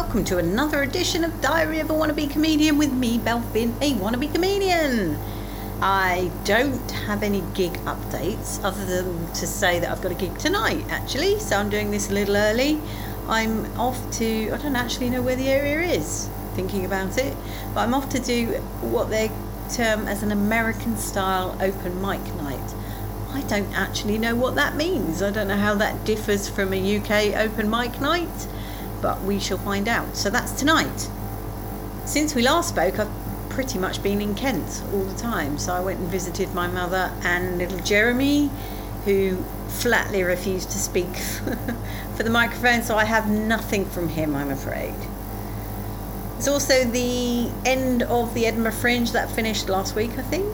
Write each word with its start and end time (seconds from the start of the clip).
welcome 0.00 0.24
to 0.24 0.38
another 0.38 0.82
edition 0.82 1.24
of 1.24 1.40
Diary 1.42 1.78
of 1.78 1.90
a 1.90 1.92
Wannabe 1.92 2.30
Comedian 2.30 2.78
with 2.78 2.90
me, 2.90 3.18
Belfin, 3.18 3.74
a 3.82 3.92
wannabe 3.96 4.32
comedian. 4.32 5.18
I 5.82 6.30
don't 6.44 6.90
have 6.90 7.22
any 7.22 7.42
gig 7.52 7.74
updates 7.84 8.64
other 8.64 8.82
than 8.86 9.30
to 9.34 9.46
say 9.46 9.78
that 9.78 9.90
I've 9.90 10.00
got 10.00 10.10
a 10.10 10.14
gig 10.14 10.38
tonight, 10.38 10.86
actually, 10.88 11.38
so 11.38 11.58
I'm 11.58 11.68
doing 11.68 11.90
this 11.90 12.08
a 12.08 12.14
little 12.14 12.34
early. 12.34 12.80
I'm 13.28 13.66
off 13.78 14.10
to, 14.12 14.50
I 14.50 14.56
don't 14.56 14.74
actually 14.74 15.10
know 15.10 15.20
where 15.20 15.36
the 15.36 15.48
area 15.48 15.88
is, 15.88 16.30
thinking 16.54 16.86
about 16.86 17.18
it, 17.18 17.36
but 17.74 17.80
I'm 17.80 17.92
off 17.92 18.08
to 18.08 18.18
do 18.18 18.52
what 18.80 19.10
they 19.10 19.30
term 19.70 20.08
as 20.08 20.22
an 20.22 20.32
American 20.32 20.96
style 20.96 21.54
open 21.60 22.00
mic 22.00 22.24
night. 22.36 22.74
I 23.32 23.42
don't 23.42 23.70
actually 23.74 24.16
know 24.16 24.34
what 24.34 24.54
that 24.54 24.76
means. 24.76 25.20
I 25.20 25.30
don't 25.30 25.48
know 25.48 25.58
how 25.58 25.74
that 25.74 26.06
differs 26.06 26.48
from 26.48 26.72
a 26.72 26.96
UK 26.96 27.36
open 27.36 27.68
mic 27.68 28.00
night 28.00 28.48
but 29.00 29.22
we 29.22 29.38
shall 29.38 29.58
find 29.58 29.88
out. 29.88 30.16
So 30.16 30.30
that's 30.30 30.52
tonight. 30.52 31.08
Since 32.04 32.34
we 32.34 32.42
last 32.42 32.70
spoke, 32.70 32.98
I've 32.98 33.10
pretty 33.48 33.78
much 33.78 34.02
been 34.02 34.20
in 34.20 34.34
Kent 34.34 34.82
all 34.92 35.04
the 35.04 35.18
time. 35.18 35.58
So 35.58 35.74
I 35.74 35.80
went 35.80 36.00
and 36.00 36.08
visited 36.08 36.54
my 36.54 36.66
mother 36.66 37.12
and 37.22 37.58
little 37.58 37.78
Jeremy, 37.80 38.50
who 39.04 39.42
flatly 39.68 40.22
refused 40.22 40.70
to 40.70 40.78
speak 40.78 41.14
for 42.16 42.22
the 42.22 42.30
microphone, 42.30 42.82
so 42.82 42.96
I 42.96 43.04
have 43.04 43.28
nothing 43.30 43.84
from 43.84 44.08
him, 44.08 44.34
I'm 44.34 44.50
afraid. 44.50 44.94
It's 46.36 46.48
also 46.48 46.84
the 46.84 47.50
end 47.64 48.02
of 48.02 48.34
the 48.34 48.46
Edinburgh 48.46 48.72
Fringe 48.72 49.12
that 49.12 49.30
finished 49.30 49.68
last 49.68 49.94
week, 49.94 50.10
I 50.18 50.22
think 50.22 50.50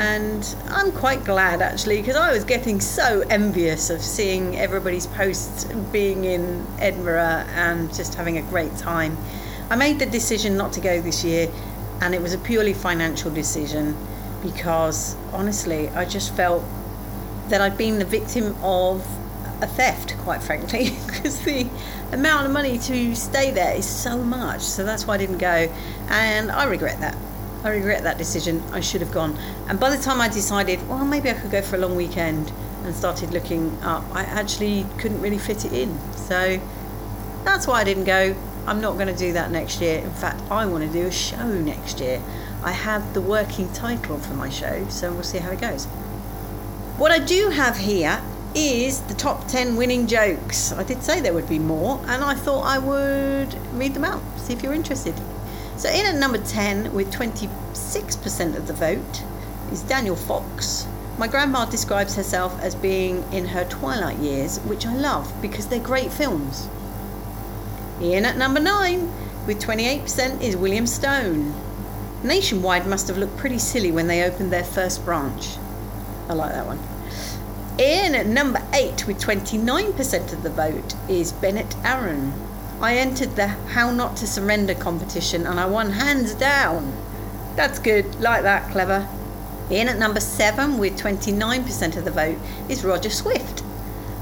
and 0.00 0.56
I'm 0.68 0.92
quite 0.92 1.26
glad 1.26 1.60
actually 1.60 1.98
because 1.98 2.16
I 2.16 2.32
was 2.32 2.42
getting 2.42 2.80
so 2.80 3.20
envious 3.28 3.90
of 3.90 4.00
seeing 4.00 4.56
everybody's 4.56 5.06
posts 5.06 5.64
being 5.92 6.24
in 6.24 6.66
Edinburgh 6.78 7.44
and 7.54 7.94
just 7.94 8.14
having 8.14 8.38
a 8.38 8.42
great 8.42 8.74
time. 8.78 9.18
I 9.68 9.76
made 9.76 9.98
the 9.98 10.06
decision 10.06 10.56
not 10.56 10.72
to 10.72 10.80
go 10.80 11.02
this 11.02 11.22
year, 11.22 11.52
and 12.00 12.14
it 12.14 12.22
was 12.22 12.32
a 12.32 12.38
purely 12.38 12.72
financial 12.72 13.30
decision 13.30 13.94
because 14.42 15.16
honestly, 15.34 15.90
I 15.90 16.06
just 16.06 16.34
felt 16.34 16.64
that 17.48 17.60
I'd 17.60 17.76
been 17.76 17.98
the 17.98 18.06
victim 18.06 18.56
of 18.62 19.06
a 19.60 19.66
theft, 19.66 20.16
quite 20.20 20.42
frankly, 20.42 20.96
because 21.06 21.42
the 21.42 21.68
amount 22.12 22.46
of 22.46 22.52
money 22.52 22.78
to 22.78 23.14
stay 23.14 23.50
there 23.50 23.76
is 23.76 23.86
so 23.86 24.16
much. 24.16 24.62
So 24.62 24.82
that's 24.82 25.06
why 25.06 25.16
I 25.16 25.18
didn't 25.18 25.38
go, 25.38 25.70
and 26.08 26.50
I 26.50 26.64
regret 26.64 27.00
that. 27.00 27.18
I 27.62 27.70
regret 27.70 28.02
that 28.04 28.18
decision. 28.18 28.62
I 28.72 28.80
should 28.80 29.00
have 29.00 29.12
gone. 29.12 29.36
And 29.68 29.78
by 29.78 29.94
the 29.94 30.02
time 30.02 30.20
I 30.20 30.28
decided, 30.28 30.86
well, 30.88 31.04
maybe 31.04 31.30
I 31.30 31.34
could 31.34 31.50
go 31.50 31.62
for 31.62 31.76
a 31.76 31.78
long 31.78 31.94
weekend 31.94 32.52
and 32.84 32.94
started 32.94 33.32
looking 33.32 33.76
up, 33.82 34.04
I 34.12 34.22
actually 34.22 34.86
couldn't 34.98 35.20
really 35.20 35.38
fit 35.38 35.64
it 35.64 35.72
in. 35.72 35.98
So 36.16 36.60
that's 37.44 37.66
why 37.66 37.80
I 37.80 37.84
didn't 37.84 38.04
go. 38.04 38.34
I'm 38.66 38.80
not 38.80 38.94
going 38.94 39.08
to 39.08 39.16
do 39.16 39.32
that 39.34 39.50
next 39.50 39.80
year. 39.80 39.98
In 39.98 40.12
fact, 40.12 40.40
I 40.50 40.64
want 40.66 40.84
to 40.84 40.90
do 40.90 41.06
a 41.06 41.10
show 41.10 41.46
next 41.46 42.00
year. 42.00 42.22
I 42.62 42.72
have 42.72 43.14
the 43.14 43.20
working 43.20 43.72
title 43.72 44.18
for 44.18 44.34
my 44.34 44.50
show, 44.50 44.86
so 44.88 45.12
we'll 45.12 45.22
see 45.22 45.38
how 45.38 45.50
it 45.50 45.60
goes. 45.60 45.86
What 46.96 47.10
I 47.10 47.18
do 47.18 47.48
have 47.48 47.78
here 47.78 48.22
is 48.54 49.00
the 49.02 49.14
top 49.14 49.48
10 49.48 49.76
winning 49.76 50.06
jokes. 50.06 50.72
I 50.72 50.82
did 50.82 51.02
say 51.02 51.20
there 51.20 51.32
would 51.32 51.48
be 51.48 51.58
more, 51.58 52.00
and 52.06 52.22
I 52.22 52.34
thought 52.34 52.62
I 52.62 52.78
would 52.78 53.54
read 53.72 53.94
them 53.94 54.04
out, 54.04 54.22
see 54.36 54.52
if 54.52 54.62
you're 54.62 54.74
interested. 54.74 55.14
So 55.80 55.88
in 55.88 56.04
at 56.04 56.16
number 56.16 56.36
10 56.36 56.92
with 56.92 57.10
26% 57.10 58.54
of 58.54 58.66
the 58.66 58.74
vote 58.74 59.22
is 59.72 59.80
Daniel 59.80 60.14
Fox. 60.14 60.86
My 61.16 61.26
grandma 61.26 61.64
describes 61.64 62.14
herself 62.16 62.60
as 62.60 62.74
being 62.74 63.24
in 63.32 63.46
her 63.46 63.64
twilight 63.64 64.18
years, 64.18 64.58
which 64.58 64.84
I 64.84 64.94
love 64.94 65.32
because 65.40 65.68
they're 65.68 65.80
great 65.80 66.12
films. 66.12 66.68
In 67.98 68.26
at 68.26 68.36
number 68.36 68.60
9 68.60 69.10
with 69.46 69.58
28% 69.58 70.42
is 70.42 70.54
William 70.54 70.86
Stone. 70.86 71.54
Nationwide 72.22 72.86
must 72.86 73.08
have 73.08 73.16
looked 73.16 73.38
pretty 73.38 73.58
silly 73.58 73.90
when 73.90 74.06
they 74.06 74.22
opened 74.24 74.52
their 74.52 74.64
first 74.64 75.02
branch. 75.06 75.56
I 76.28 76.34
like 76.34 76.52
that 76.52 76.66
one. 76.66 76.80
In 77.78 78.14
at 78.14 78.26
number 78.26 78.62
8 78.74 79.06
with 79.06 79.18
29% 79.18 80.32
of 80.34 80.42
the 80.42 80.50
vote 80.50 80.94
is 81.08 81.32
Bennett 81.32 81.74
Arron. 81.84 82.34
I 82.82 82.96
entered 82.96 83.36
the 83.36 83.48
How 83.48 83.90
Not 83.90 84.16
to 84.16 84.26
Surrender 84.26 84.74
competition 84.74 85.46
and 85.46 85.60
I 85.60 85.66
won 85.66 85.92
hands 85.92 86.32
down. 86.32 86.90
That's 87.54 87.78
good, 87.78 88.18
like 88.20 88.42
that, 88.42 88.70
clever. 88.70 89.06
In 89.68 89.86
at 89.86 89.98
number 89.98 90.20
seven 90.20 90.78
with 90.78 90.98
29% 90.98 91.98
of 91.98 92.06
the 92.06 92.10
vote 92.10 92.38
is 92.70 92.82
Roger 92.82 93.10
Swift. 93.10 93.62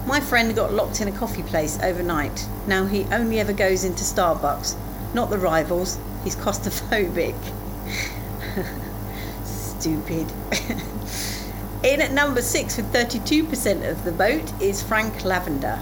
My 0.07 0.19
friend 0.19 0.57
got 0.57 0.73
locked 0.73 1.01
in 1.01 1.07
a 1.07 1.13
coffee 1.13 1.45
place 1.45 1.79
overnight. 1.85 2.49
Now 2.67 2.85
he 2.85 3.05
only 3.13 3.39
ever 3.39 3.53
goes 3.53 3.85
into 3.85 4.03
Starbucks, 4.03 4.75
not 5.15 5.31
the 5.31 5.39
rivals. 5.39 5.97
He's 6.25 6.35
claustrophobic. 6.35 7.37
Stupid. 9.45 10.27
in 11.85 12.03
at 12.03 12.11
number 12.11 12.43
six 12.43 12.77
with 12.77 12.93
32% 12.93 13.89
of 13.89 14.03
the 14.03 14.11
vote 14.11 14.53
is 14.61 14.83
Frank 14.83 15.25
Lavender. 15.25 15.79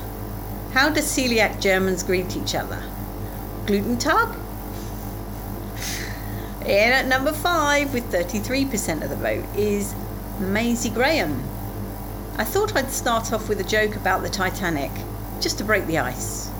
How 0.77 0.91
do 0.91 1.01
celiac 1.01 1.59
Germans 1.59 2.03
greet 2.03 2.37
each 2.37 2.55
other? 2.55 2.83
Gluten 3.65 3.97
Tag? 3.97 4.29
In 6.67 6.93
at 6.93 7.07
number 7.07 7.33
five, 7.33 7.95
with 7.95 8.13
33% 8.13 9.03
of 9.03 9.09
the 9.09 9.17
vote, 9.17 9.47
is 9.57 9.95
Maisie 10.39 10.91
Graham. 10.91 11.43
I 12.37 12.45
thought 12.45 12.77
I'd 12.77 12.91
start 12.91 13.33
off 13.33 13.49
with 13.49 13.59
a 13.59 13.65
joke 13.65 13.97
about 13.97 14.21
the 14.21 14.29
Titanic, 14.29 14.91
just 15.41 15.57
to 15.57 15.65
break 15.65 15.87
the 15.87 15.97
ice. 15.97 16.51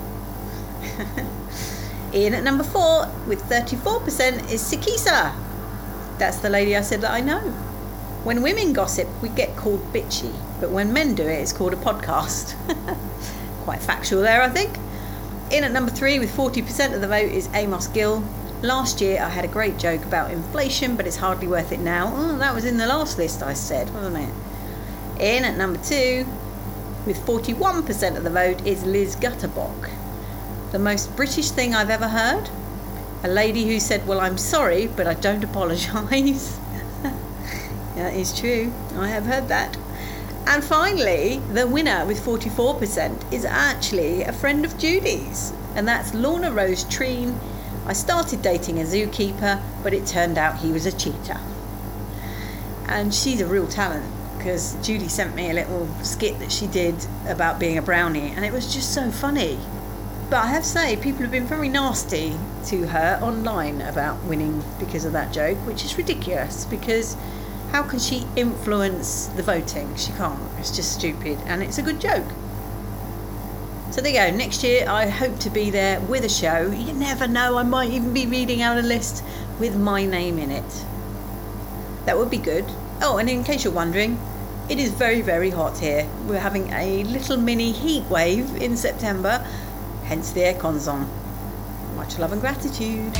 In 2.11 2.33
at 2.33 2.43
number 2.43 2.63
four, 2.63 3.07
with 3.27 3.43
34%, 3.43 4.51
is 4.51 4.63
Sikisa. 4.63 5.31
That's 6.17 6.37
the 6.37 6.49
lady 6.49 6.75
I 6.75 6.81
said 6.81 7.01
that 7.01 7.11
I 7.11 7.21
know. 7.21 7.41
When 8.23 8.41
women 8.41 8.73
gossip, 8.73 9.07
we 9.21 9.29
get 9.29 9.55
called 9.55 9.93
bitchy, 9.93 10.33
but 10.59 10.71
when 10.71 10.91
men 10.91 11.13
do 11.13 11.21
it, 11.21 11.39
it's 11.39 11.53
called 11.53 11.73
a 11.73 11.75
podcast. 11.75 12.55
quite 13.67 13.81
factual 13.81 14.21
there, 14.21 14.41
I 14.41 14.47
think. 14.47 14.77
In 15.51 15.65
at 15.65 15.73
number 15.73 15.91
three, 15.91 16.19
with 16.19 16.33
40% 16.33 16.95
of 16.95 17.01
the 17.01 17.07
vote, 17.09 17.29
is 17.29 17.49
Amos 17.53 17.89
Gill. 17.89 18.23
Last 18.61 19.01
year, 19.01 19.21
I 19.21 19.27
had 19.27 19.43
a 19.43 19.49
great 19.49 19.77
joke 19.77 20.05
about 20.05 20.31
inflation, 20.31 20.95
but 20.95 21.05
it's 21.05 21.17
hardly 21.17 21.49
worth 21.49 21.73
it 21.73 21.81
now. 21.81 22.13
Oh, 22.15 22.37
that 22.37 22.55
was 22.55 22.63
in 22.63 22.77
the 22.77 22.87
last 22.87 23.17
list 23.17 23.43
I 23.43 23.51
said, 23.51 23.93
wasn't 23.93 24.19
it? 24.19 25.21
In 25.21 25.43
at 25.43 25.57
number 25.57 25.79
two, 25.83 26.25
with 27.05 27.17
41% 27.25 28.15
of 28.15 28.23
the 28.23 28.29
vote, 28.29 28.65
is 28.65 28.85
Liz 28.85 29.17
Guterbock. 29.17 29.89
The 30.71 30.79
most 30.79 31.13
British 31.17 31.51
thing 31.51 31.75
I've 31.75 31.89
ever 31.89 32.07
heard? 32.07 32.49
A 33.25 33.27
lady 33.27 33.65
who 33.65 33.81
said, 33.81 34.07
Well, 34.07 34.21
I'm 34.21 34.37
sorry, 34.37 34.87
but 34.87 35.07
I 35.07 35.13
don't 35.13 35.43
apologise. 35.49 36.57
that 37.95 38.13
is 38.13 38.39
true. 38.39 38.71
I 38.95 39.09
have 39.09 39.25
heard 39.25 39.49
that. 39.49 39.75
And 40.49 40.63
finally, 40.63 41.39
the 41.51 41.67
winner 41.67 42.05
with 42.05 42.25
44% 42.25 43.33
is 43.33 43.43
actually 43.43 44.23
a 44.23 44.31
friend 44.31 44.63
of 44.63 44.77
Judy's, 44.77 45.51
and 45.75 45.85
that's 45.85 46.13
Lorna 46.13 46.51
Rose 46.51 46.85
Treen. 46.85 47.37
I 47.85 47.91
started 47.91 48.41
dating 48.41 48.79
a 48.79 48.83
zookeeper, 48.83 49.61
but 49.83 49.93
it 49.93 50.07
turned 50.07 50.37
out 50.37 50.59
he 50.59 50.71
was 50.71 50.85
a 50.85 50.97
cheater. 50.97 51.37
And 52.87 53.13
she's 53.13 53.41
a 53.41 53.45
real 53.45 53.67
talent 53.67 54.05
because 54.37 54.75
Judy 54.75 55.09
sent 55.09 55.35
me 55.35 55.49
a 55.49 55.53
little 55.53 55.85
skit 56.01 56.39
that 56.39 56.49
she 56.49 56.65
did 56.67 56.95
about 57.27 57.59
being 57.59 57.77
a 57.77 57.81
brownie, 57.81 58.31
and 58.31 58.45
it 58.45 58.53
was 58.53 58.73
just 58.73 58.93
so 58.93 59.11
funny. 59.11 59.59
But 60.29 60.45
I 60.45 60.47
have 60.47 60.63
to 60.63 60.69
say, 60.69 60.95
people 60.95 61.23
have 61.23 61.31
been 61.31 61.45
very 61.45 61.67
nasty 61.67 62.37
to 62.67 62.87
her 62.87 63.19
online 63.21 63.81
about 63.81 64.23
winning 64.23 64.63
because 64.79 65.03
of 65.03 65.11
that 65.11 65.33
joke, 65.33 65.57
which 65.67 65.83
is 65.83 65.97
ridiculous 65.97 66.63
because 66.63 67.17
how 67.71 67.83
can 67.83 67.99
she 67.99 68.25
influence 68.35 69.27
the 69.27 69.43
voting? 69.43 69.95
She 69.95 70.11
can't. 70.13 70.39
It's 70.57 70.75
just 70.75 70.93
stupid, 70.93 71.37
and 71.45 71.61
it's 71.61 71.77
a 71.77 71.81
good 71.81 71.99
joke. 71.99 72.25
So 73.91 74.01
there 74.01 74.11
you 74.11 74.31
go. 74.31 74.37
Next 74.37 74.63
year, 74.63 74.87
I 74.87 75.07
hope 75.07 75.39
to 75.39 75.49
be 75.49 75.69
there 75.69 75.99
with 76.01 76.23
a 76.23 76.29
show. 76.29 76.69
You 76.71 76.93
never 76.93 77.27
know, 77.27 77.57
I 77.57 77.63
might 77.63 77.89
even 77.91 78.13
be 78.13 78.25
reading 78.25 78.61
out 78.61 78.77
a 78.77 78.81
list 78.81 79.23
with 79.59 79.75
my 79.75 80.05
name 80.05 80.37
in 80.39 80.51
it. 80.51 80.85
That 82.05 82.17
would 82.17 82.29
be 82.29 82.37
good. 82.37 82.65
Oh, 83.01 83.17
and 83.17 83.29
in 83.29 83.43
case 83.43 83.63
you're 83.63 83.73
wondering, 83.73 84.19
it 84.69 84.79
is 84.79 84.91
very, 84.91 85.21
very 85.21 85.49
hot 85.49 85.77
here. 85.77 86.07
We're 86.25 86.39
having 86.39 86.69
a 86.71 87.03
little 87.05 87.37
mini 87.37 87.71
heat 87.71 88.03
wave 88.05 88.55
in 88.61 88.75
September, 88.75 89.45
hence 90.05 90.31
the 90.31 90.41
aircon's 90.41 90.87
on. 90.87 91.09
Much 91.95 92.19
love 92.19 92.33
and 92.33 92.41
gratitude. 92.41 93.17